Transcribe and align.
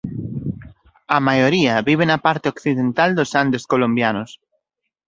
A 1.15 1.17
maioría 1.27 1.75
vive 1.89 2.05
na 2.07 2.17
parte 2.25 2.51
occidental 2.53 3.09
dos 3.17 3.29
Andes 3.43 3.63
colombianos. 3.71 4.29